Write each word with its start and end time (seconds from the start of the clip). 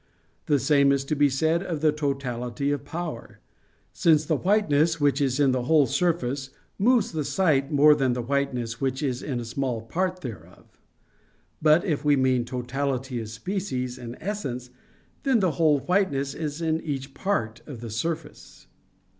The 0.47 0.57
same 0.57 0.91
is 0.91 1.05
to 1.05 1.15
be 1.15 1.29
said 1.29 1.61
of 1.61 1.81
totality 1.95 2.71
of 2.71 2.83
power: 2.83 3.37
since 3.93 4.25
the 4.25 4.35
whiteness 4.35 4.99
which 4.99 5.21
is 5.21 5.39
in 5.39 5.51
the 5.51 5.65
whole 5.65 5.85
surface 5.85 6.49
moves 6.79 7.11
the 7.11 7.23
sight 7.23 7.71
more 7.71 7.93
than 7.93 8.13
the 8.13 8.23
whiteness 8.23 8.81
which 8.81 9.03
is 9.03 9.21
in 9.21 9.39
a 9.39 9.45
small 9.45 9.79
part 9.81 10.21
thereof. 10.21 10.81
But 11.61 11.85
if 11.85 12.03
we 12.03 12.15
mean 12.15 12.45
totality 12.45 13.21
of 13.21 13.29
species 13.29 13.99
and 13.99 14.17
essence, 14.19 14.71
then 15.21 15.39
the 15.39 15.51
whole 15.51 15.81
whiteness 15.81 16.33
is 16.33 16.63
in 16.63 16.81
each 16.81 17.13
part 17.13 17.61
of 17.67 17.83
a 17.83 17.91
surface. 17.91 18.65